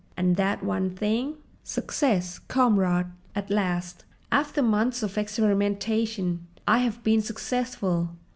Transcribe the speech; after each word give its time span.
"And 0.17 0.35
that 0.35 0.63
one 0.63 0.89
thing?" 0.95 1.35
"Success, 1.63 2.39
comrades! 2.39 3.09
At 3.35 3.51
last—after 3.51 4.63
months 4.63 5.03
of 5.03 5.15
experimentation—I 5.15 6.79
have 6.79 7.03
been 7.03 7.21
successful!" 7.21 8.09